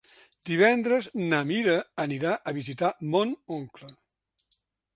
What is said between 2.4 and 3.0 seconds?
a visitar